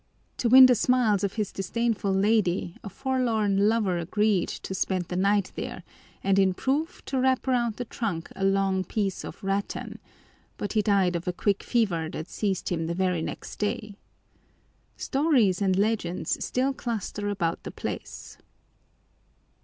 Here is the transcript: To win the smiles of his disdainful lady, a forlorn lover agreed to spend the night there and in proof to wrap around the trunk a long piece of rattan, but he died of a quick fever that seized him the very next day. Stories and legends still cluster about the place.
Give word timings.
To 0.37 0.49
win 0.49 0.65
the 0.65 0.73
smiles 0.73 1.23
of 1.23 1.33
his 1.33 1.51
disdainful 1.51 2.11
lady, 2.11 2.75
a 2.83 2.89
forlorn 2.89 3.69
lover 3.69 3.99
agreed 3.99 4.47
to 4.49 4.73
spend 4.73 5.05
the 5.05 5.15
night 5.15 5.51
there 5.53 5.83
and 6.23 6.39
in 6.39 6.55
proof 6.55 7.05
to 7.05 7.19
wrap 7.21 7.47
around 7.47 7.75
the 7.75 7.85
trunk 7.85 8.31
a 8.35 8.43
long 8.43 8.83
piece 8.83 9.23
of 9.23 9.43
rattan, 9.43 9.99
but 10.57 10.73
he 10.73 10.81
died 10.81 11.15
of 11.15 11.27
a 11.27 11.33
quick 11.33 11.61
fever 11.61 12.09
that 12.13 12.29
seized 12.29 12.69
him 12.69 12.87
the 12.87 12.95
very 12.95 13.21
next 13.21 13.59
day. 13.59 13.95
Stories 14.97 15.61
and 15.61 15.75
legends 15.77 16.43
still 16.43 16.73
cluster 16.73 17.29
about 17.29 17.61
the 17.61 17.69
place. 17.69 18.39